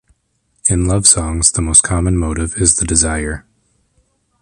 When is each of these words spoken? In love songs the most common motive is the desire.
In 0.67 0.85
love 0.85 1.05
songs 1.05 1.51
the 1.51 1.61
most 1.61 1.81
common 1.83 2.17
motive 2.17 2.55
is 2.57 2.73
the 2.77 2.85
desire. 2.85 3.45